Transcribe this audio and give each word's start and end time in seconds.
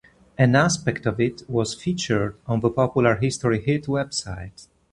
An 0.35 0.55
aspect 0.55 1.05
of 1.05 1.19
it 1.19 1.43
was 1.47 1.75
featured 1.75 2.35
on 2.47 2.61
the 2.61 2.71
popular 2.71 3.17
History 3.17 3.61
Hit 3.61 3.83
website. 3.85 4.65